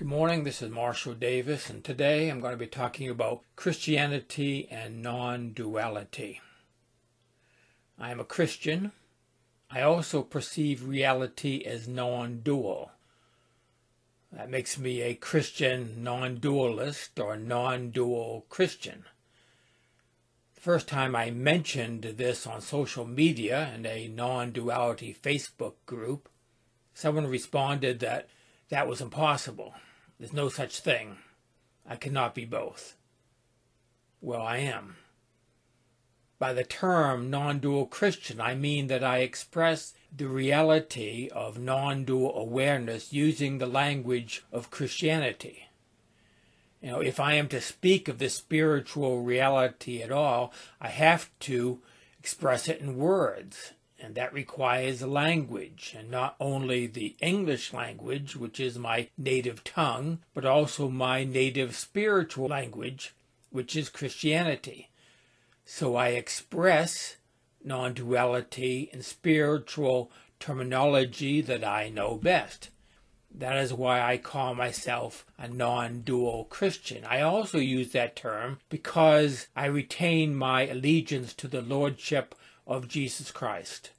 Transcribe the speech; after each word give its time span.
Good 0.00 0.08
morning, 0.08 0.44
this 0.44 0.62
is 0.62 0.70
Marshall 0.70 1.12
Davis, 1.12 1.68
and 1.68 1.84
today 1.84 2.30
I'm 2.30 2.40
going 2.40 2.54
to 2.54 2.56
be 2.56 2.66
talking 2.66 3.10
about 3.10 3.42
Christianity 3.54 4.66
and 4.70 5.02
non 5.02 5.52
duality. 5.52 6.40
I 7.98 8.10
am 8.10 8.18
a 8.18 8.24
Christian. 8.24 8.92
I 9.70 9.82
also 9.82 10.22
perceive 10.22 10.88
reality 10.88 11.64
as 11.66 11.86
non 11.86 12.40
dual. 12.40 12.92
That 14.32 14.48
makes 14.48 14.78
me 14.78 15.02
a 15.02 15.12
Christian 15.12 16.02
non 16.02 16.36
dualist 16.36 17.20
or 17.20 17.36
non 17.36 17.90
dual 17.90 18.46
Christian. 18.48 19.04
The 20.54 20.62
first 20.62 20.88
time 20.88 21.14
I 21.14 21.30
mentioned 21.30 22.04
this 22.04 22.46
on 22.46 22.62
social 22.62 23.04
media 23.04 23.70
in 23.74 23.84
a 23.84 24.08
non 24.08 24.52
duality 24.52 25.14
Facebook 25.14 25.74
group, 25.84 26.30
someone 26.94 27.26
responded 27.26 28.00
that 28.00 28.30
that 28.70 28.88
was 28.88 29.02
impossible. 29.02 29.74
There's 30.20 30.34
no 30.34 30.50
such 30.50 30.80
thing. 30.80 31.16
I 31.88 31.96
cannot 31.96 32.34
be 32.34 32.44
both. 32.44 32.94
Well, 34.20 34.42
I 34.42 34.58
am. 34.58 34.96
By 36.38 36.52
the 36.52 36.62
term 36.62 37.30
non 37.30 37.58
dual 37.58 37.86
Christian, 37.86 38.38
I 38.38 38.54
mean 38.54 38.88
that 38.88 39.02
I 39.02 39.18
express 39.20 39.94
the 40.14 40.28
reality 40.28 41.30
of 41.32 41.58
non 41.58 42.04
dual 42.04 42.36
awareness 42.36 43.14
using 43.14 43.56
the 43.56 43.66
language 43.66 44.42
of 44.52 44.70
Christianity. 44.70 45.68
You 46.82 46.90
know, 46.90 47.00
if 47.00 47.18
I 47.18 47.32
am 47.34 47.48
to 47.48 47.60
speak 47.62 48.06
of 48.06 48.18
this 48.18 48.34
spiritual 48.34 49.22
reality 49.22 50.02
at 50.02 50.12
all, 50.12 50.52
I 50.82 50.88
have 50.88 51.30
to 51.40 51.80
express 52.18 52.68
it 52.68 52.80
in 52.80 52.98
words 52.98 53.72
and 54.02 54.14
that 54.14 54.32
requires 54.32 55.02
language, 55.02 55.94
and 55.96 56.10
not 56.10 56.36
only 56.40 56.86
the 56.86 57.16
English 57.20 57.72
language, 57.72 58.36
which 58.36 58.58
is 58.58 58.78
my 58.78 59.08
native 59.18 59.62
tongue, 59.62 60.20
but 60.34 60.44
also 60.44 60.88
my 60.88 61.24
native 61.24 61.76
spiritual 61.76 62.48
language, 62.48 63.14
which 63.50 63.76
is 63.76 63.88
Christianity. 63.88 64.88
So 65.64 65.96
I 65.96 66.08
express 66.08 67.16
non 67.62 67.94
duality 67.94 68.90
in 68.92 69.02
spiritual 69.02 70.10
terminology 70.38 71.40
that 71.42 71.62
I 71.62 71.88
know 71.90 72.16
best. 72.16 72.70
That 73.32 73.56
is 73.58 73.72
why 73.72 74.00
I 74.00 74.16
call 74.16 74.54
myself 74.54 75.24
a 75.38 75.46
non 75.46 76.00
dual 76.00 76.44
Christian. 76.46 77.04
I 77.04 77.20
also 77.20 77.58
use 77.58 77.92
that 77.92 78.16
term 78.16 78.58
because 78.68 79.46
I 79.54 79.66
retain 79.66 80.34
my 80.34 80.66
allegiance 80.66 81.32
to 81.34 81.46
the 81.46 81.62
Lordship 81.62 82.34
of 82.70 82.86
Jesus 82.86 83.32
Christ. 83.32 83.90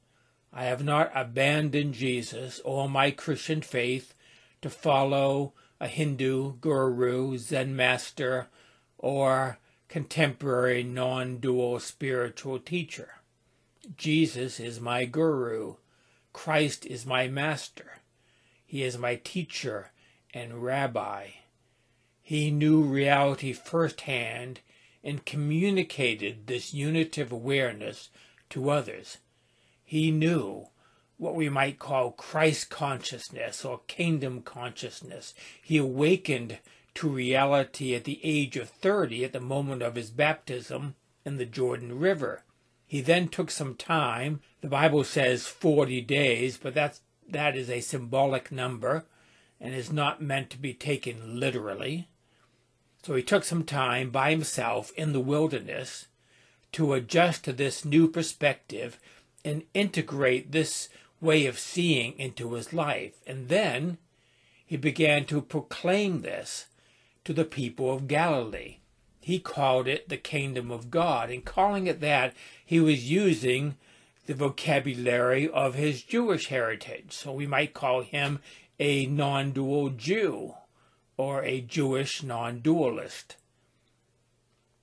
I 0.53 0.63
have 0.63 0.83
not 0.83 1.11
abandoned 1.13 1.93
Jesus 1.93 2.61
or 2.63 2.87
my 2.87 3.11
Christian 3.11 3.61
faith 3.61 4.15
to 4.61 4.69
follow 4.69 5.53
a 5.81 5.87
Hindu 5.87 6.53
guru, 6.61 7.37
Zen 7.37 7.75
master, 7.75 8.47
or 8.97 9.59
contemporary 9.89 10.83
non 10.83 11.37
dual 11.37 11.79
spiritual 11.79 12.59
teacher. 12.59 13.09
Jesus 13.97 14.59
is 14.59 14.79
my 14.79 15.03
guru. 15.03 15.75
Christ 16.31 16.85
is 16.85 17.05
my 17.05 17.27
master. 17.27 17.99
He 18.65 18.83
is 18.83 18.97
my 18.97 19.15
teacher 19.15 19.91
and 20.33 20.63
rabbi. 20.63 21.27
He 22.21 22.51
knew 22.51 22.83
reality 22.83 23.51
firsthand 23.51 24.61
and 25.03 25.25
communicated 25.25 26.47
this 26.47 26.73
unitive 26.73 27.33
awareness 27.33 28.09
to 28.51 28.69
others. 28.69 29.17
He 29.83 30.11
knew 30.11 30.67
what 31.17 31.35
we 31.35 31.49
might 31.49 31.79
call 31.79 32.11
Christ 32.11 32.69
consciousness 32.69 33.63
or 33.63 33.81
kingdom 33.87 34.41
consciousness. 34.41 35.33
He 35.61 35.77
awakened 35.77 36.59
to 36.95 37.07
reality 37.07 37.93
at 37.93 38.05
the 38.05 38.19
age 38.23 38.57
of 38.57 38.69
30 38.69 39.25
at 39.25 39.33
the 39.33 39.39
moment 39.39 39.81
of 39.81 39.95
his 39.95 40.09
baptism 40.09 40.95
in 41.25 41.37
the 41.37 41.45
Jordan 41.45 41.99
River. 41.99 42.43
He 42.87 43.01
then 43.01 43.27
took 43.27 43.51
some 43.51 43.75
time. 43.75 44.41
The 44.61 44.67
Bible 44.67 45.03
says 45.03 45.47
40 45.47 46.01
days, 46.01 46.57
but 46.57 46.73
that's, 46.73 47.01
that 47.29 47.55
is 47.55 47.69
a 47.69 47.81
symbolic 47.81 48.51
number 48.51 49.05
and 49.59 49.73
is 49.73 49.91
not 49.91 50.21
meant 50.21 50.49
to 50.49 50.57
be 50.57 50.73
taken 50.73 51.39
literally. 51.39 52.07
So 53.03 53.15
he 53.15 53.23
took 53.23 53.43
some 53.43 53.63
time 53.63 54.09
by 54.09 54.31
himself 54.31 54.91
in 54.97 55.13
the 55.13 55.19
wilderness 55.19 56.07
to 56.73 56.93
adjust 56.93 57.43
to 57.43 57.53
this 57.53 57.83
new 57.83 58.07
perspective 58.07 58.99
and 59.43 59.63
integrate 59.73 60.51
this 60.51 60.89
way 61.19 61.45
of 61.45 61.59
seeing 61.59 62.17
into 62.17 62.53
his 62.53 62.73
life. 62.73 63.21
And 63.27 63.49
then 63.49 63.97
he 64.65 64.77
began 64.77 65.25
to 65.25 65.41
proclaim 65.41 66.21
this 66.21 66.67
to 67.25 67.33
the 67.33 67.45
people 67.45 67.93
of 67.93 68.07
Galilee. 68.07 68.77
He 69.19 69.39
called 69.39 69.87
it 69.87 70.09
the 70.09 70.17
kingdom 70.17 70.71
of 70.71 70.89
God. 70.89 71.29
In 71.29 71.41
calling 71.41 71.87
it 71.87 72.01
that, 72.01 72.33
he 72.65 72.79
was 72.79 73.11
using 73.11 73.77
the 74.25 74.33
vocabulary 74.33 75.47
of 75.49 75.75
his 75.75 76.03
Jewish 76.03 76.47
heritage. 76.47 77.13
So 77.13 77.31
we 77.31 77.45
might 77.45 77.73
call 77.73 78.01
him 78.01 78.39
a 78.79 79.05
non 79.05 79.51
dual 79.51 79.89
Jew 79.89 80.55
or 81.17 81.43
a 81.43 81.61
Jewish 81.61 82.23
non 82.23 82.61
dualist. 82.61 83.35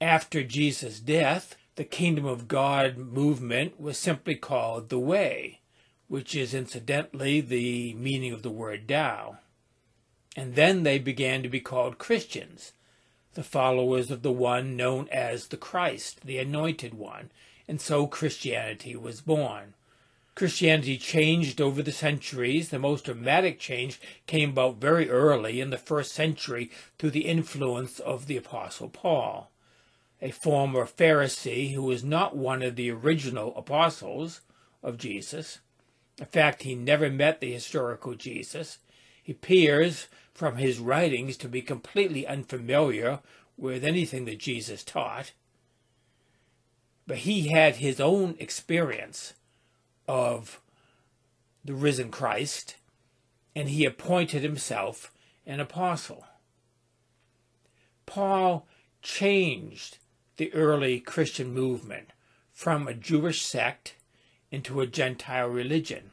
After 0.01 0.45
Jesus' 0.45 1.01
death, 1.01 1.57
the 1.79 1.85
Kingdom 1.85 2.25
of 2.25 2.49
God 2.49 2.97
movement 2.97 3.81
was 3.81 3.97
simply 3.97 4.35
called 4.35 4.89
the 4.89 4.99
Way, 4.99 5.61
which 6.09 6.35
is 6.35 6.53
incidentally 6.53 7.41
the 7.41 7.95
meaning 7.95 8.33
of 8.33 8.43
the 8.43 8.51
word 8.51 8.89
Tao. 8.89 9.39
And 10.35 10.57
then 10.57 10.83
they 10.83 10.99
began 10.99 11.45
to 11.45 11.49
be 11.49 11.61
called 11.61 11.97
Christians, 11.99 12.73
the 13.35 13.45
followers 13.45 14.11
of 14.11 14.23
the 14.23 14.33
one 14.33 14.77
known 14.77 15.09
as 15.13 15.47
the 15.47 15.57
Christ, 15.57 16.23
the 16.27 16.39
Anointed 16.39 16.95
One, 16.95 17.31
and 17.69 17.81
so 17.81 18.09
Christianity 18.09 18.97
was 18.97 19.21
born. 19.21 19.75
Christianity 20.35 20.99
changed 20.99 21.61
over 21.61 21.81
the 21.81 21.93
centuries. 21.93 22.71
The 22.71 22.81
most 22.81 23.05
dramatic 23.05 23.61
change 23.61 24.01
came 24.27 24.51
about 24.51 24.81
very 24.81 25.09
early 25.09 25.61
in 25.61 25.71
the 25.71 25.79
first 25.79 26.11
century 26.11 26.73
through 26.99 27.11
the 27.11 27.27
influence 27.27 28.01
of 28.01 28.27
the 28.27 28.37
Apostle 28.37 28.89
Paul 28.89 29.53
a 30.21 30.31
former 30.31 30.85
Pharisee 30.85 31.73
who 31.73 31.83
was 31.83 32.03
not 32.03 32.37
one 32.37 32.63
of 32.63 32.77
the 32.77 32.91
original 32.91 33.57
apostles 33.57 34.41
of 34.83 34.99
Jesus. 34.99 35.61
In 36.19 36.27
fact, 36.27 36.65
he 36.65 36.75
never 36.75 37.09
met 37.09 37.41
the 37.41 37.53
historical 37.53 38.15
Jesus. 38.15 38.79
He 39.23 39.33
appears 39.33 40.09
from 40.35 40.57
his 40.57 40.79
writings 40.79 41.37
to 41.37 41.49
be 41.49 41.63
completely 41.63 42.27
unfamiliar 42.27 43.21
with 43.57 43.85
anything 43.85 44.25
that 44.25 44.39
Jesus 44.39 44.83
taught. 44.83 45.33
But 47.07 47.19
he 47.19 47.49
had 47.49 47.77
his 47.77 48.01
own 48.01 48.37
experience 48.39 49.35
of 50.07 50.61
the 51.65 51.75
risen 51.75 52.11
Christ, 52.11 52.77
and 53.55 53.69
he 53.69 53.85
appointed 53.85 54.43
himself 54.43 55.13
an 55.47 55.61
apostle. 55.61 56.25
Paul 58.07 58.67
changed 59.03 59.99
the 60.39 60.53
early 60.55 61.01
Christian 61.01 61.53
movement 61.53 62.11
from 62.53 62.89
a 62.89 62.95
Jewish 62.95 63.43
sect 63.43 63.95
into 64.51 64.81
a 64.81 64.87
Gentile 64.87 65.49
religion. 65.49 66.13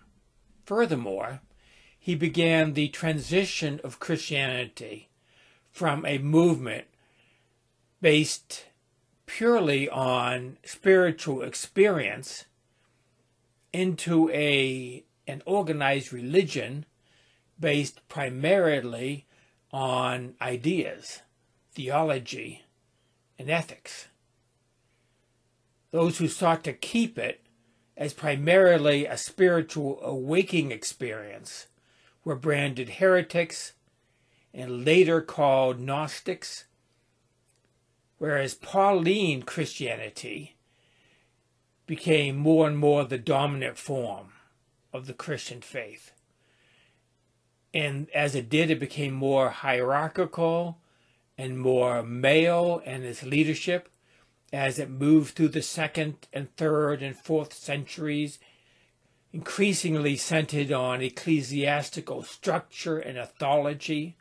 Furthermore, 0.65 1.41
he 1.97 2.15
began 2.15 2.73
the 2.73 2.89
transition 2.89 3.79
of 3.83 3.99
Christianity 3.99 5.09
from 5.71 6.05
a 6.05 6.17
movement 6.17 6.85
based 8.01 8.65
purely 9.25 9.87
on 9.89 10.57
spiritual 10.63 11.41
experience 11.41 12.45
into 13.73 14.29
a 14.31 15.03
an 15.27 15.41
organized 15.45 16.13
religion 16.13 16.85
based 17.59 18.07
primarily 18.07 19.25
on 19.71 20.35
ideas, 20.39 21.21
theology, 21.73 22.63
and 23.39 23.49
ethics. 23.49 24.07
Those 25.95 26.17
who 26.17 26.27
sought 26.27 26.65
to 26.65 26.73
keep 26.73 27.17
it 27.17 27.39
as 27.95 28.13
primarily 28.13 29.05
a 29.05 29.15
spiritual 29.15 30.01
awakening 30.03 30.73
experience 30.73 31.67
were 32.25 32.35
branded 32.35 32.89
heretics 32.99 33.71
and 34.53 34.83
later 34.83 35.21
called 35.21 35.79
Gnostics, 35.79 36.65
whereas 38.17 38.55
Pauline 38.55 39.43
Christianity 39.43 40.57
became 41.87 42.35
more 42.35 42.67
and 42.67 42.77
more 42.77 43.05
the 43.05 43.17
dominant 43.17 43.77
form 43.77 44.33
of 44.91 45.07
the 45.07 45.13
Christian 45.13 45.61
faith. 45.61 46.11
And 47.73 48.09
as 48.09 48.35
it 48.35 48.49
did, 48.49 48.69
it 48.69 48.81
became 48.81 49.13
more 49.13 49.49
hierarchical 49.49 50.77
and 51.37 51.57
more 51.57 52.03
male 52.03 52.81
in 52.85 53.03
its 53.03 53.23
leadership 53.23 53.87
as 54.53 54.79
it 54.79 54.89
moved 54.89 55.35
through 55.35 55.49
the 55.49 55.61
second 55.61 56.27
and 56.31 56.55
third 56.55 57.01
and 57.01 57.15
fourth 57.15 57.53
centuries, 57.53 58.39
increasingly 59.33 60.15
centered 60.15 60.71
on 60.71 61.01
ecclesiastical 61.01 62.23
structure 62.23 62.97
and 62.97 63.17
authority 63.17 64.15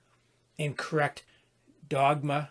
and 0.59 0.77
correct 0.77 1.25
dogma. 1.89 2.51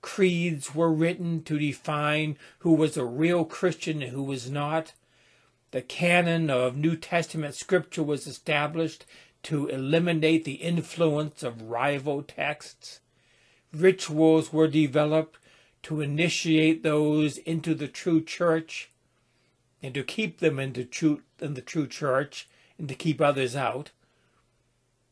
Creeds 0.00 0.74
were 0.74 0.92
written 0.92 1.42
to 1.44 1.58
define 1.58 2.36
who 2.60 2.74
was 2.74 2.96
a 2.96 3.04
real 3.04 3.44
Christian 3.44 4.02
and 4.02 4.12
who 4.12 4.22
was 4.22 4.50
not. 4.50 4.94
The 5.70 5.82
canon 5.82 6.50
of 6.50 6.76
New 6.76 6.96
Testament 6.96 7.54
scripture 7.54 8.02
was 8.02 8.26
established 8.26 9.06
to 9.44 9.68
eliminate 9.68 10.44
the 10.44 10.54
influence 10.54 11.42
of 11.42 11.62
rival 11.62 12.22
texts. 12.22 13.00
Rituals 13.72 14.52
were 14.52 14.68
developed 14.68 15.38
to 15.82 16.00
initiate 16.00 16.82
those 16.82 17.38
into 17.38 17.74
the 17.74 17.88
true 17.88 18.22
church 18.22 18.90
and 19.82 19.94
to 19.94 20.02
keep 20.02 20.38
them 20.38 20.58
in 20.58 20.72
the 20.72 20.84
true, 20.84 21.22
in 21.40 21.54
the 21.54 21.60
true 21.60 21.86
church 21.86 22.48
and 22.78 22.88
to 22.88 22.94
keep 22.94 23.20
others 23.20 23.56
out. 23.56 23.90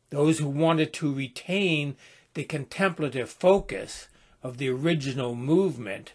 Those 0.09 0.39
who 0.39 0.47
wanted 0.47 0.93
to 0.93 1.13
retain 1.13 1.95
the 2.33 2.43
contemplative 2.43 3.29
focus 3.29 4.07
of 4.43 4.57
the 4.57 4.69
original 4.69 5.35
movement, 5.35 6.13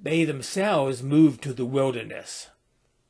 they 0.00 0.24
themselves 0.24 1.02
moved 1.02 1.42
to 1.42 1.52
the 1.52 1.64
wilderness 1.64 2.48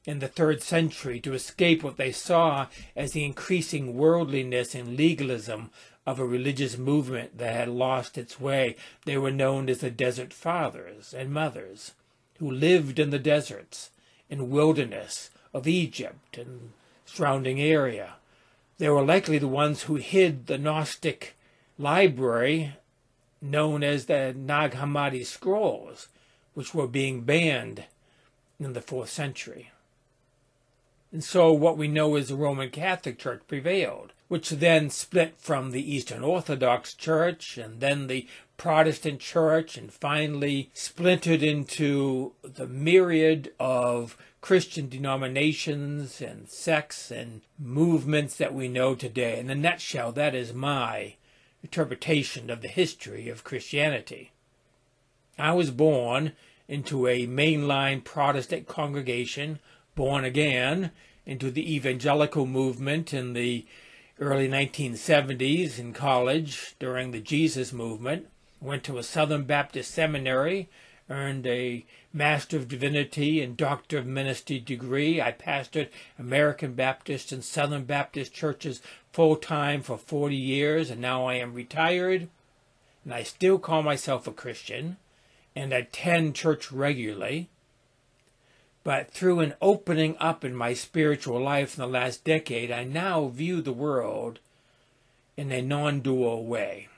in 0.05 0.21
the 0.21 0.29
third 0.29 0.63
century 0.63 1.21
to 1.21 1.35
escape 1.35 1.83
what 1.83 1.99
they 1.99 2.13
saw 2.13 2.67
as 2.97 3.13
the 3.13 3.25
increasing 3.25 3.95
worldliness 3.95 4.75
and 4.75 4.97
legalism 4.97 5.71
of 6.08 6.19
a 6.19 6.25
religious 6.25 6.78
movement 6.78 7.37
that 7.37 7.55
had 7.55 7.69
lost 7.69 8.16
its 8.16 8.40
way. 8.40 8.75
They 9.05 9.19
were 9.19 9.31
known 9.31 9.69
as 9.69 9.81
the 9.81 9.90
Desert 9.90 10.32
Fathers 10.32 11.12
and 11.12 11.31
Mothers, 11.31 11.93
who 12.38 12.50
lived 12.50 12.99
in 12.99 13.10
the 13.10 13.19
deserts 13.19 13.90
and 14.31 14.49
wilderness 14.49 15.28
of 15.52 15.69
Egypt 15.69 16.38
and 16.38 16.72
surrounding 17.05 17.60
area. 17.60 18.14
They 18.78 18.88
were 18.88 19.05
likely 19.05 19.37
the 19.37 19.49
ones 19.49 19.82
who 19.82 19.96
hid 19.96 20.46
the 20.46 20.56
Gnostic 20.56 21.37
library 21.78 22.72
known 23.43 23.84
as 23.84 24.06
the 24.06 24.34
Nag 24.34 24.72
Hammadi 24.72 25.26
scrolls, 25.26 26.08
which 26.55 26.72
were 26.72 26.88
being 26.88 27.20
banned 27.20 27.84
in 28.58 28.72
the 28.72 28.81
fourth 28.81 29.10
century. 29.10 29.72
And 31.10 31.25
so 31.25 31.52
what 31.52 31.78
we 31.78 31.88
know 31.88 32.16
is 32.16 32.28
the 32.28 32.37
Roman 32.37 32.70
Catholic 32.70 33.19
Church 33.19 33.43
prevailed 33.49 34.12
which 34.28 34.50
then 34.50 34.90
split 34.90 35.34
from 35.38 35.70
the 35.70 35.94
Eastern 35.94 36.22
Orthodox 36.22 36.94
Church 36.94 37.56
and 37.56 37.81
then 37.81 38.06
the 38.06 38.26
Protestant 38.58 39.20
Church 39.20 39.76
and 39.78 39.93
finally 39.93 40.70
splintered 40.75 41.43
into 41.43 42.32
the 42.43 42.66
myriad 42.66 43.52
of 43.58 44.16
Christian 44.40 44.88
denominations 44.88 46.20
and 46.20 46.49
sects 46.49 47.10
and 47.10 47.40
movements 47.58 48.37
that 48.37 48.55
we 48.55 48.69
know 48.69 48.94
today. 48.94 49.38
In 49.38 49.50
a 49.50 49.55
nutshell, 49.55 50.12
that 50.12 50.34
is 50.34 50.52
my 50.52 51.14
interpretation 51.62 52.50
of 52.50 52.60
the 52.60 52.69
history 52.69 53.28
of 53.28 53.44
Christianity. 53.44 54.32
I 55.38 55.52
was 55.52 55.70
born 55.70 56.32
into 56.69 57.06
a 57.06 57.26
mainline 57.26 58.05
Protestant 58.05 58.69
congregation, 58.69 59.58
born 59.99 60.25
again 60.25 60.93
into 61.27 61.50
the 61.50 61.75
evangelical 61.75 62.47
movement 62.47 63.12
in 63.12 63.33
the 63.33 63.67
early 64.21 64.49
1970s 64.49 65.77
in 65.77 65.93
college 65.93 66.77
during 66.79 67.11
the 67.11 67.19
Jesus 67.19 67.73
movement. 67.73 68.29
Went 68.61 68.85
to 68.85 68.99
a 68.99 69.03
Southern 69.03 69.43
Baptist 69.43 69.91
seminary, 69.91 70.69
earned 71.11 71.49
a 71.49 71.85
Master 72.12 72.56
of 72.56 72.69
Divinity 72.69 73.43
and 73.43 73.56
Doctor 73.56 73.99
of 73.99 74.06
Ministry 74.06 74.61
degree. 74.61 75.21
I 75.21 75.33
pastored 75.33 75.89
American 76.17 76.75
Baptist 76.75 77.33
and 77.33 77.43
Southern 77.43 77.83
Baptist 77.83 78.33
churches 78.33 78.81
full 79.12 79.35
time 79.35 79.83
for 79.83 79.99
40 79.99 80.37
years, 80.37 80.91
and 80.91 81.01
now 81.01 81.27
I 81.27 81.35
am 81.35 81.55
retired. 81.55 82.29
And 83.05 83.12
I 83.12 83.25
still 83.25 83.59
call 83.59 83.83
myself 83.83 84.29
a 84.29 84.33
Christian 84.33 84.97
and 85.56 85.73
attend 85.73 86.37
church 86.37 86.71
regularly. 86.71 87.51
But 88.85 89.11
through 89.11 89.41
an 89.41 89.55
opening 89.61 90.17
up 90.19 90.45
in 90.45 90.55
my 90.55 90.73
spiritual 90.75 91.41
life 91.41 91.77
in 91.77 91.83
the 91.83 91.89
last 91.89 92.25
decade, 92.25 92.71
I 92.71 92.85
now 92.85 93.29
view 93.29 93.61
the 93.61 93.73
world 93.73 94.39
in 95.37 95.53
a 95.53 95.63
non 95.63 96.01
dual 96.01 96.45
way. 96.47 96.89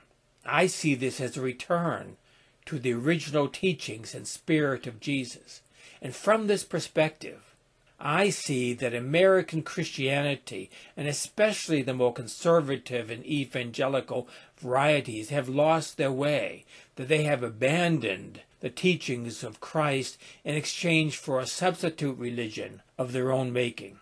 I 0.45 0.67
see 0.67 0.95
this 0.95 1.21
as 1.21 1.37
a 1.37 1.41
return 1.41 2.17
to 2.65 2.79
the 2.79 2.93
original 2.93 3.47
teachings 3.47 4.15
and 4.15 4.27
spirit 4.27 4.87
of 4.87 4.99
Jesus. 4.99 5.61
And 6.01 6.15
from 6.15 6.47
this 6.47 6.63
perspective, 6.63 7.51
I 7.99 8.31
see 8.31 8.73
that 8.73 8.95
American 8.95 9.61
Christianity, 9.61 10.71
and 10.97 11.07
especially 11.07 11.83
the 11.83 11.93
more 11.93 12.13
conservative 12.13 13.11
and 13.11 13.23
evangelical 13.25 14.27
varieties, 14.57 15.29
have 15.29 15.47
lost 15.47 15.97
their 15.97 16.11
way, 16.11 16.65
that 16.95 17.07
they 17.07 17.23
have 17.23 17.43
abandoned 17.43 18.41
the 18.61 18.69
teachings 18.69 19.43
of 19.43 19.59
Christ 19.59 20.17
in 20.43 20.55
exchange 20.55 21.17
for 21.17 21.39
a 21.39 21.45
substitute 21.45 22.17
religion 22.17 22.81
of 22.97 23.11
their 23.11 23.31
own 23.31 23.51
making. 23.51 23.99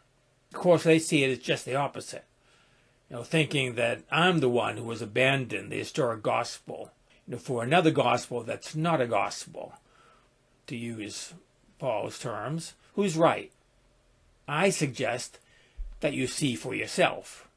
Of 0.54 0.60
course, 0.60 0.84
they 0.84 1.00
see 1.00 1.24
it 1.24 1.32
as 1.32 1.40
just 1.40 1.66
the 1.66 1.76
opposite. 1.76 2.26
You 3.10 3.18
know, 3.18 3.24
thinking 3.24 3.76
that 3.76 4.04
I'm 4.12 4.40
the 4.40 4.50
one 4.50 4.78
who 4.78 4.90
has 4.92 5.02
abandoned 5.02 5.72
the 5.72 5.78
historic 5.78 6.22
gospel 6.22 6.92
you 7.28 7.36
know, 7.36 7.40
for 7.40 7.64
another 7.64 7.92
gospel 7.92 8.44
that's 8.44 8.76
not 8.76 9.02
a 9.02 9.08
gospel, 9.08 9.74
to 10.66 10.76
use 10.76 11.34
Paul's 11.78 12.18
terms. 12.18 12.74
Who's 12.96 13.16
right? 13.16 13.52
I 14.48 14.72
suggest 14.72 15.38
that 16.00 16.14
you 16.14 16.26
see 16.26 16.56
for 16.56 16.74
yourself 16.74 17.48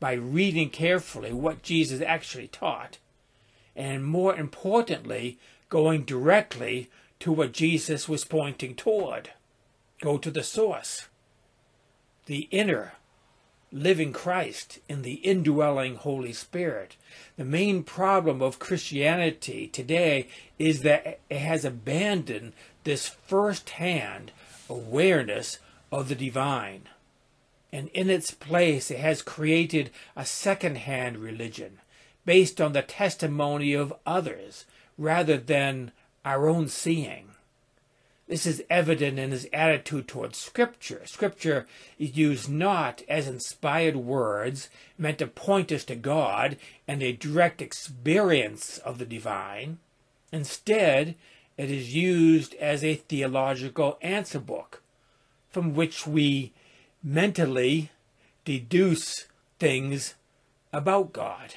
by 0.00 0.12
reading 0.12 0.68
carefully 0.68 1.32
what 1.32 1.62
Jesus 1.62 2.02
actually 2.02 2.48
taught, 2.48 2.98
and 3.74 4.04
more 4.04 4.36
importantly, 4.36 5.38
going 5.68 6.04
directly 6.04 6.90
to 7.20 7.32
what 7.32 7.52
Jesus 7.52 8.08
was 8.08 8.24
pointing 8.24 8.74
toward. 8.74 9.30
Go 10.00 10.18
to 10.18 10.30
the 10.30 10.42
source, 10.42 11.08
the 12.26 12.48
inner 12.50 12.92
living 13.70 14.12
Christ 14.12 14.78
in 14.88 15.02
the 15.02 15.14
indwelling 15.14 15.96
Holy 15.96 16.32
Spirit. 16.32 16.96
The 17.36 17.44
main 17.44 17.82
problem 17.82 18.40
of 18.40 18.58
Christianity 18.58 19.66
today 19.66 20.28
is 20.58 20.82
that 20.82 21.20
it 21.28 21.38
has 21.38 21.64
abandoned 21.64 22.54
this 22.84 23.08
first 23.08 23.70
hand 23.70 24.32
awareness 24.70 25.58
of 25.92 26.08
the 26.08 26.14
divine. 26.14 26.82
And 27.72 27.88
in 27.88 28.08
its 28.08 28.30
place, 28.30 28.90
it 28.90 29.00
has 29.00 29.20
created 29.20 29.90
a 30.16 30.24
second 30.24 30.78
hand 30.78 31.18
religion 31.18 31.80
based 32.24 32.60
on 32.60 32.72
the 32.72 32.82
testimony 32.82 33.74
of 33.74 33.92
others 34.06 34.64
rather 34.98 35.38
than 35.38 35.92
our 36.24 36.48
own 36.48 36.68
seeing. 36.68 37.28
This 38.26 38.44
is 38.44 38.62
evident 38.68 39.18
in 39.18 39.30
his 39.30 39.48
attitude 39.54 40.06
towards 40.06 40.36
Scripture. 40.36 41.00
Scripture 41.06 41.66
is 41.98 42.14
used 42.14 42.50
not 42.50 43.02
as 43.08 43.26
inspired 43.26 43.96
words 43.96 44.68
meant 44.98 45.18
to 45.18 45.26
point 45.26 45.72
us 45.72 45.84
to 45.84 45.96
God 45.96 46.58
and 46.86 47.02
a 47.02 47.12
direct 47.12 47.62
experience 47.62 48.76
of 48.78 48.98
the 48.98 49.06
divine. 49.06 49.78
Instead, 50.30 51.14
it 51.56 51.70
is 51.70 51.94
used 51.94 52.54
as 52.56 52.84
a 52.84 52.96
theological 52.96 53.98
answer 54.02 54.38
book 54.38 54.82
from 55.50 55.74
which 55.74 56.06
we 56.06 56.52
mentally 57.02 57.90
deduce 58.44 59.26
things 59.58 60.14
about 60.70 61.14
God. 61.14 61.54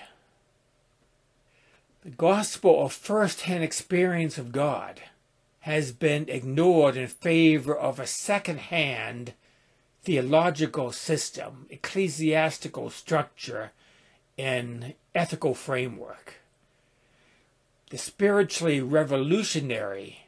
The 2.04 2.10
gospel 2.10 2.84
of 2.84 2.94
first 2.94 3.42
hand 3.42 3.64
experience 3.64 4.40
of 4.40 4.52
God 4.52 5.02
has 5.60 5.92
been 5.92 6.28
ignored 6.28 6.98
in 6.98 7.08
favor 7.08 7.78
of 7.78 8.00
a 8.00 8.08
second 8.08 8.58
hand 8.58 9.34
theological 10.02 10.92
system, 10.92 11.68
ecclesiastical 11.70 12.90
structure, 12.90 13.72
and 14.36 14.96
ethical 15.14 15.54
framework. 15.54 16.42
The 17.92 18.00
spiritually 18.00 18.82
revolutionary 18.82 20.26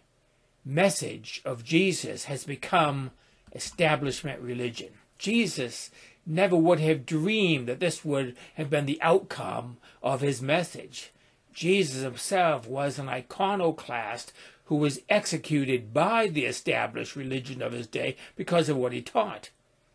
message 0.63 1.41
of 1.43 1.63
Jesus 1.63 2.25
has 2.25 2.43
become 2.43 3.09
establishment 3.53 4.39
religion. 4.41 4.89
Jesus 5.17 5.89
never 6.23 6.55
would 6.55 6.81
have 6.81 7.07
dreamed 7.07 7.67
that 7.67 7.79
this 7.79 8.05
would 8.05 8.35
have 8.57 8.69
been 8.69 8.85
the 8.85 9.01
outcome 9.01 9.77
of 10.03 10.21
his 10.21 10.39
message. 10.39 11.09
Jesus 11.53 12.03
himself 12.03 12.67
was 12.67 12.97
an 12.97 13.09
iconoclast 13.09 14.33
who 14.65 14.75
was 14.75 15.01
executed 15.09 15.93
by 15.93 16.27
the 16.27 16.45
established 16.45 17.15
religion 17.15 17.61
of 17.61 17.73
his 17.73 17.87
day 17.87 18.15
because 18.35 18.69
of 18.69 18.77
what 18.77 18.93
he 18.93 19.01
taught. 19.01 19.49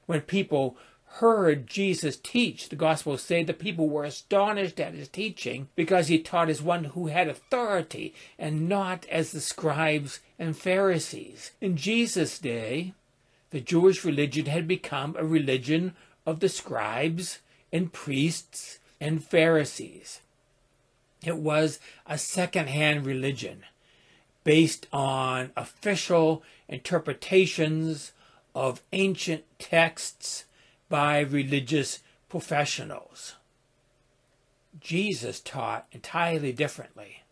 When 0.07 0.21
people 0.21 0.77
heard 1.13 1.67
Jesus 1.67 2.17
teach, 2.17 2.69
the 2.69 2.77
Gospels 2.77 3.23
say 3.23 3.43
the 3.43 3.55
people 3.55 3.89
were 3.89 4.05
astonished 4.05 4.79
at 4.79 4.95
his 4.95 5.09
teaching 5.09 5.69
because 5.75 6.09
he 6.09 6.19
taught 6.19 6.51
as 6.51 6.63
one 6.63 6.85
who 6.85 7.07
had 7.07 7.29
authority 7.29 8.15
and 8.39 8.69
not 8.69 9.07
as 9.11 9.33
the 9.33 9.41
scribes 9.41 10.21
and 10.39 10.57
Pharisees. 10.57 11.53
In 11.61 11.77
Jesus' 11.77 12.39
day, 12.39 12.93
the 13.51 13.61
Jewish 13.61 14.05
religion 14.05 14.47
had 14.47 14.69
become 14.69 15.17
a 15.19 15.25
religion 15.25 15.95
of 16.27 16.41
the 16.41 16.49
scribes 16.49 17.39
and 17.73 17.93
priests 17.93 18.79
and 19.01 19.25
Pharisees. 19.25 20.21
It 21.25 21.37
was 21.37 21.81
a 22.07 22.19
second 22.19 22.69
hand 22.69 23.05
religion 23.05 23.65
based 24.45 24.87
on 24.93 25.51
official 25.57 26.43
interpretations 26.69 28.13
of 28.55 28.83
ancient 28.93 29.45
texts 29.59 30.45
by 30.89 31.21
religious 31.21 32.01
professionals. 32.29 33.35
Jesus 34.81 35.41
taught 35.41 35.87
entirely 35.93 36.53
differently. 36.53 37.25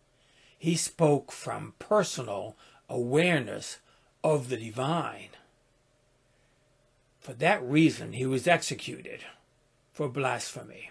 He 0.58 0.74
spoke 0.74 1.30
from 1.30 1.74
personal 1.78 2.56
awareness 2.88 3.78
of 4.24 4.48
the 4.48 4.56
divine. 4.56 5.30
For 7.20 7.32
that 7.34 7.62
reason, 7.62 8.12
he 8.12 8.26
was 8.26 8.46
executed 8.46 9.20
for 9.92 10.08
blasphemy. 10.08 10.90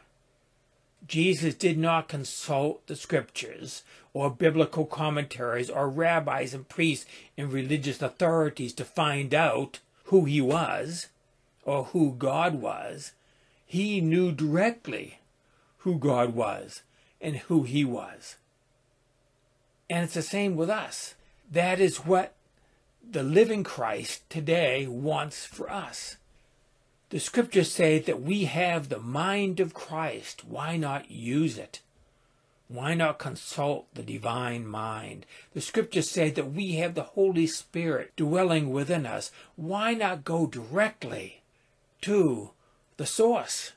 Jesus 1.07 1.53
did 1.53 1.77
not 1.77 2.07
consult 2.07 2.87
the 2.87 2.95
scriptures 2.95 3.83
or 4.13 4.29
biblical 4.29 4.85
commentaries 4.85 5.69
or 5.69 5.89
rabbis 5.89 6.53
and 6.53 6.67
priests 6.67 7.05
and 7.37 7.51
religious 7.51 8.01
authorities 8.01 8.73
to 8.73 8.85
find 8.85 9.33
out 9.33 9.79
who 10.05 10.25
he 10.25 10.41
was 10.41 11.07
or 11.63 11.85
who 11.85 12.13
God 12.13 12.55
was. 12.55 13.11
He 13.65 14.01
knew 14.01 14.31
directly 14.31 15.19
who 15.79 15.99
God 15.99 16.33
was 16.33 16.81
and 17.19 17.37
who 17.37 17.63
he 17.63 17.83
was. 17.83 18.37
And 19.89 20.05
it's 20.05 20.13
the 20.13 20.21
same 20.21 20.55
with 20.55 20.69
us. 20.69 21.15
That 21.51 21.79
is 21.79 21.97
what 21.97 22.35
the 23.07 23.23
living 23.23 23.63
Christ 23.63 24.27
today 24.29 24.87
wants 24.87 25.45
for 25.45 25.69
us. 25.69 26.17
The 27.15 27.21
scriptures 27.21 27.71
say 27.71 27.97
that 27.99 28.21
we 28.21 28.43
have 28.43 28.89
the 28.89 28.99
mind 28.99 29.61
of 29.61 29.73
Christ. 29.73 30.43
Why 30.43 30.75
not 30.75 31.09
use 31.09 31.57
it? 31.57 31.79
Why 32.67 32.93
not 32.93 33.19
consult 33.19 33.87
the 33.93 34.03
divine 34.03 34.67
mind? 34.67 35.25
The 35.53 35.61
scriptures 35.61 36.09
say 36.09 36.29
that 36.31 36.51
we 36.51 36.73
have 36.73 36.93
the 36.93 37.03
Holy 37.03 37.47
Spirit 37.47 38.11
dwelling 38.17 38.69
within 38.69 39.05
us. 39.05 39.31
Why 39.55 39.93
not 39.93 40.25
go 40.25 40.45
directly 40.45 41.41
to 42.01 42.49
the 42.97 43.05
source, 43.05 43.71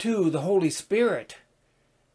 to 0.00 0.28
the 0.28 0.42
Holy 0.42 0.68
Spirit, 0.68 1.38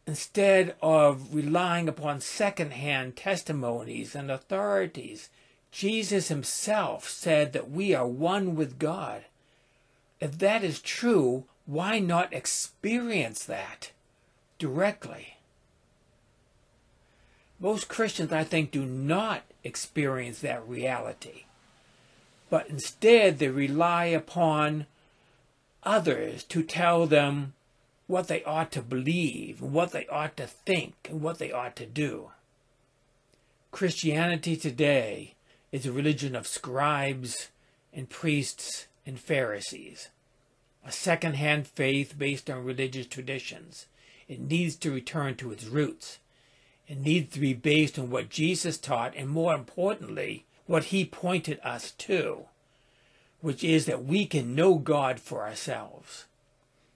instead 0.06 0.76
of 0.80 1.34
relying 1.34 1.88
upon 1.88 2.20
second-hand 2.20 3.16
testimonies 3.16 4.14
and 4.14 4.30
authorities? 4.30 5.30
Jesus 5.72 6.28
himself 6.28 7.08
said 7.08 7.52
that 7.54 7.72
we 7.72 7.92
are 7.92 8.06
one 8.06 8.54
with 8.54 8.78
God. 8.78 9.24
If 10.20 10.38
that 10.38 10.64
is 10.64 10.80
true, 10.80 11.44
why 11.66 11.98
not 11.98 12.32
experience 12.32 13.44
that 13.44 13.90
directly? 14.58 15.36
Most 17.58 17.88
Christians, 17.88 18.32
I 18.32 18.44
think, 18.44 18.70
do 18.70 18.84
not 18.84 19.42
experience 19.64 20.40
that 20.40 20.66
reality, 20.68 21.44
but 22.50 22.68
instead 22.68 23.38
they 23.38 23.48
rely 23.48 24.06
upon 24.06 24.86
others 25.82 26.44
to 26.44 26.62
tell 26.62 27.06
them 27.06 27.54
what 28.06 28.28
they 28.28 28.44
ought 28.44 28.70
to 28.72 28.82
believe, 28.82 29.60
what 29.60 29.92
they 29.92 30.06
ought 30.06 30.36
to 30.36 30.46
think, 30.46 30.94
and 31.08 31.20
what 31.20 31.38
they 31.38 31.50
ought 31.50 31.76
to 31.76 31.86
do. 31.86 32.30
Christianity 33.72 34.56
today 34.56 35.34
is 35.72 35.86
a 35.86 35.92
religion 35.92 36.36
of 36.36 36.46
scribes 36.46 37.48
and 37.92 38.08
priests 38.08 38.86
and 39.06 39.18
Pharisees, 39.18 40.10
a 40.84 40.92
second-hand 40.92 41.66
faith 41.66 42.18
based 42.18 42.50
on 42.50 42.64
religious 42.64 43.06
traditions. 43.06 43.86
It 44.28 44.40
needs 44.40 44.74
to 44.76 44.92
return 44.92 45.36
to 45.36 45.52
its 45.52 45.64
roots. 45.64 46.18
It 46.88 46.98
needs 46.98 47.32
to 47.34 47.40
be 47.40 47.54
based 47.54 47.98
on 47.98 48.10
what 48.10 48.28
Jesus 48.28 48.76
taught 48.76 49.14
and 49.16 49.28
more 49.28 49.54
importantly, 49.54 50.44
what 50.66 50.84
he 50.84 51.04
pointed 51.04 51.60
us 51.62 51.92
to, 51.92 52.46
which 53.40 53.62
is 53.62 53.86
that 53.86 54.04
we 54.04 54.26
can 54.26 54.54
know 54.54 54.74
God 54.74 55.20
for 55.20 55.42
ourselves. 55.42 56.24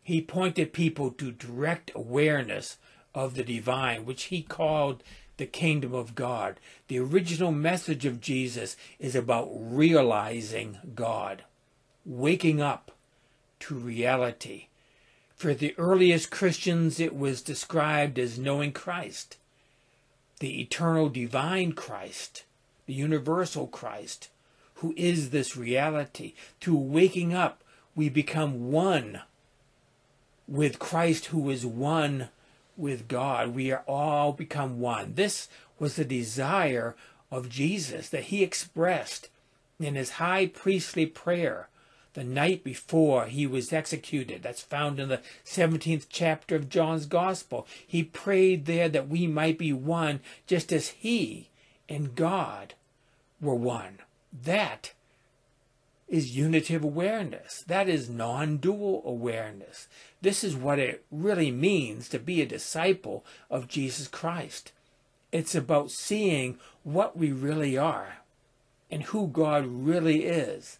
He 0.02 0.20
pointed 0.20 0.72
people 0.72 1.12
to 1.12 1.30
direct 1.30 1.92
awareness 1.94 2.78
of 3.14 3.34
the 3.34 3.44
divine, 3.44 4.04
which 4.04 4.24
he 4.24 4.42
called 4.42 5.04
the 5.36 5.46
kingdom 5.46 5.94
of 5.94 6.14
God. 6.14 6.58
The 6.88 6.98
original 6.98 7.52
message 7.52 8.04
of 8.04 8.20
Jesus 8.20 8.76
is 8.98 9.14
about 9.14 9.48
realizing 9.52 10.78
God 10.94 11.44
waking 12.04 12.60
up 12.60 12.90
to 13.60 13.74
reality. 13.74 14.66
For 15.34 15.54
the 15.54 15.74
earliest 15.78 16.30
Christians, 16.30 17.00
it 17.00 17.16
was 17.16 17.40
described 17.42 18.18
as 18.18 18.38
knowing 18.38 18.72
Christ, 18.72 19.38
the 20.38 20.60
eternal 20.60 21.08
divine 21.08 21.72
Christ, 21.72 22.44
the 22.86 22.94
universal 22.94 23.66
Christ, 23.66 24.28
who 24.74 24.94
is 24.96 25.30
this 25.30 25.56
reality. 25.56 26.34
Through 26.60 26.76
waking 26.76 27.34
up, 27.34 27.62
we 27.94 28.08
become 28.08 28.70
one 28.70 29.20
with 30.46 30.78
Christ, 30.78 31.26
who 31.26 31.48
is 31.48 31.64
one 31.64 32.28
with 32.76 33.08
God. 33.08 33.54
We 33.54 33.70
are 33.72 33.84
all 33.86 34.32
become 34.32 34.80
one. 34.80 35.14
This 35.14 35.48
was 35.78 35.96
the 35.96 36.04
desire 36.04 36.96
of 37.30 37.48
Jesus 37.48 38.08
that 38.08 38.24
he 38.24 38.42
expressed 38.42 39.28
in 39.78 39.94
his 39.94 40.12
high 40.12 40.46
priestly 40.46 41.06
prayer 41.06 41.68
the 42.14 42.24
night 42.24 42.64
before 42.64 43.26
he 43.26 43.46
was 43.46 43.72
executed. 43.72 44.42
That's 44.42 44.62
found 44.62 44.98
in 44.98 45.08
the 45.08 45.20
17th 45.44 46.06
chapter 46.08 46.56
of 46.56 46.68
John's 46.68 47.06
Gospel. 47.06 47.66
He 47.86 48.02
prayed 48.02 48.66
there 48.66 48.88
that 48.88 49.08
we 49.08 49.26
might 49.26 49.58
be 49.58 49.72
one 49.72 50.20
just 50.46 50.72
as 50.72 50.88
he 50.88 51.50
and 51.88 52.14
God 52.14 52.74
were 53.40 53.54
one. 53.54 53.98
That 54.32 54.92
is 56.08 56.36
unitive 56.36 56.82
awareness. 56.82 57.62
That 57.66 57.88
is 57.88 58.10
non 58.10 58.56
dual 58.58 59.02
awareness. 59.06 59.88
This 60.20 60.42
is 60.42 60.56
what 60.56 60.78
it 60.78 61.04
really 61.10 61.50
means 61.50 62.08
to 62.08 62.18
be 62.18 62.42
a 62.42 62.46
disciple 62.46 63.24
of 63.48 63.68
Jesus 63.68 64.08
Christ. 64.08 64.72
It's 65.32 65.54
about 65.54 65.90
seeing 65.90 66.58
what 66.82 67.16
we 67.16 67.30
really 67.30 67.78
are 67.78 68.18
and 68.90 69.04
who 69.04 69.28
God 69.28 69.64
really 69.66 70.24
is 70.24 70.78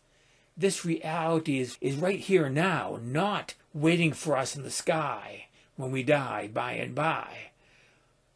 this 0.60 0.84
reality 0.84 1.58
is, 1.58 1.78
is 1.80 1.96
right 1.96 2.18
here 2.18 2.48
now, 2.48 2.98
not 3.02 3.54
waiting 3.72 4.12
for 4.12 4.36
us 4.36 4.56
in 4.56 4.62
the 4.62 4.70
sky 4.70 5.46
when 5.76 5.90
we 5.90 6.02
die 6.02 6.48
by 6.52 6.72
and 6.72 6.94
by. 6.94 7.50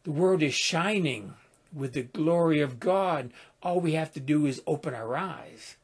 The 0.04 0.10
world 0.10 0.42
is 0.42 0.54
shining 0.54 1.34
with 1.72 1.92
the 1.92 2.02
glory 2.02 2.60
of 2.60 2.80
God. 2.80 3.30
All 3.62 3.80
we 3.80 3.92
have 3.92 4.12
to 4.14 4.20
do 4.20 4.46
is 4.46 4.62
open 4.66 4.94
our 4.94 5.16
eyes. 5.16 5.76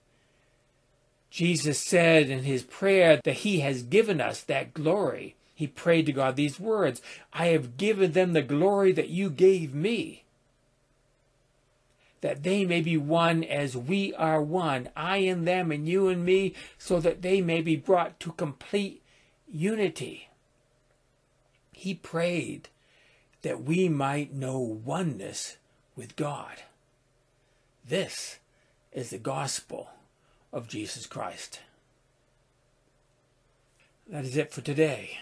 Jesus 1.31 1.79
said 1.79 2.29
in 2.29 2.45
his 2.45 2.63
prayer 2.65 3.21
that 3.25 3.37
he 3.39 3.61
has 3.61 3.83
given 3.83 4.21
us 4.21 4.41
that 4.43 4.75
glory. 4.75 5.37
He 5.55 5.67
prayed 5.67 6.07
to 6.07 6.13
God 6.13 6.37
these 6.37 6.59
words 6.59 7.03
I 7.33 7.47
have 7.49 7.77
given 7.77 8.13
them 8.13 8.33
the 8.33 8.43
glory 8.43 8.93
that 8.93 9.11
you 9.11 9.31
gave 9.31 9.75
me 9.75 10.25
that 12.21 12.43
they 12.43 12.65
may 12.65 12.81
be 12.81 12.97
one 12.97 13.43
as 13.45 13.77
we 13.77 14.15
are 14.15 14.43
one, 14.43 14.89
I 14.97 15.19
and 15.19 15.47
them 15.47 15.73
and 15.73 15.89
you 15.89 16.09
and 16.09 16.25
me, 16.25 16.55
so 16.79 17.01
that 17.01 17.23
they 17.23 17.41
may 17.41 17.63
be 17.63 17.77
brought 17.77 18.21
to 18.21 18.33
complete 18.33 19.03
unity. 19.51 20.29
He 21.73 21.95
prayed 21.95 22.69
that 23.43 23.63
we 23.63 23.89
might 23.89 24.35
know 24.35 24.59
oneness 24.59 25.57
with 25.97 26.17
God. 26.17 26.63
This 27.87 28.39
is 28.93 29.11
the 29.11 29.19
gospel 29.19 29.91
of 30.53 30.69
Jesus 30.69 31.07
Christ. 31.07 31.61
That 34.09 34.25
is 34.25 34.37
it 34.37 34.53
for 34.53 34.61
today. 34.61 35.19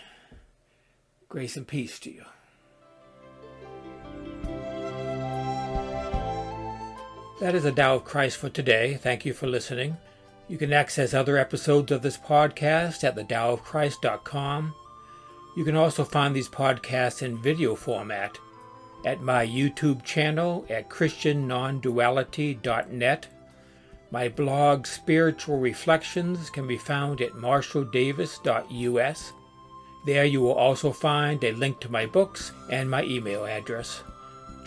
Grace 1.28 1.56
and 1.56 1.66
peace 1.66 1.98
to 2.00 2.12
you. 2.12 2.24
That 7.40 7.54
is 7.54 7.62
the 7.62 7.70
Tao 7.70 7.94
of 7.96 8.04
Christ 8.04 8.38
for 8.38 8.48
today. 8.48 8.98
Thank 9.00 9.24
you 9.24 9.32
for 9.32 9.46
listening. 9.46 9.96
You 10.48 10.58
can 10.58 10.72
access 10.72 11.14
other 11.14 11.36
episodes 11.36 11.92
of 11.92 12.02
this 12.02 12.16
podcast 12.16 13.04
at 13.04 13.14
thetaoofchrist.com. 13.14 14.74
You 15.56 15.64
can 15.64 15.76
also 15.76 16.02
find 16.02 16.34
these 16.34 16.48
podcasts 16.48 17.22
in 17.22 17.40
video 17.40 17.76
format 17.76 18.36
at 19.04 19.20
my 19.20 19.46
YouTube 19.46 20.02
channel 20.02 20.66
at 20.68 20.90
christiannonduality.net. 20.90 23.28
My 24.10 24.28
blog 24.28 24.86
Spiritual 24.86 25.60
Reflections 25.60 26.50
can 26.50 26.66
be 26.66 26.76
found 26.76 27.20
at 27.20 27.34
marshalldavis.us. 27.34 29.32
There 30.06 30.24
you 30.24 30.40
will 30.40 30.54
also 30.54 30.90
find 30.90 31.44
a 31.44 31.52
link 31.52 31.78
to 31.80 31.92
my 31.92 32.06
books 32.06 32.50
and 32.68 32.90
my 32.90 33.04
email 33.04 33.44
address. 33.44 34.02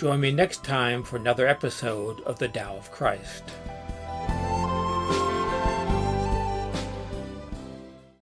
Join 0.02 0.20
me 0.20 0.32
next 0.32 0.64
time 0.64 1.04
for 1.04 1.18
another 1.18 1.46
episode 1.46 2.22
of 2.22 2.40
The 2.40 2.48
Tao 2.48 2.76
of 2.76 2.90
Christ. 2.90 3.44